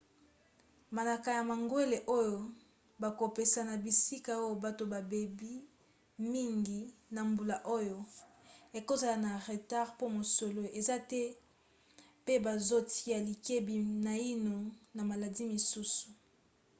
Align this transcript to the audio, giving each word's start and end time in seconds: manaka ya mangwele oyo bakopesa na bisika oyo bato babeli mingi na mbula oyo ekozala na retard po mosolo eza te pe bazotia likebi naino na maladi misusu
manaka 0.95 1.29
ya 1.37 1.43
mangwele 1.49 1.97
oyo 2.19 2.39
bakopesa 3.03 3.59
na 3.69 3.75
bisika 3.83 4.31
oyo 4.45 4.55
bato 4.65 4.83
babeli 4.93 5.51
mingi 6.33 6.79
na 7.13 7.21
mbula 7.29 7.57
oyo 7.77 7.97
ekozala 8.79 9.15
na 9.25 9.31
retard 9.49 9.89
po 9.99 10.05
mosolo 10.15 10.61
eza 10.79 10.97
te 11.11 11.21
pe 12.25 12.33
bazotia 12.45 13.17
likebi 13.27 13.75
naino 14.05 14.55
na 14.95 15.01
maladi 15.09 15.43
misusu 15.53 16.07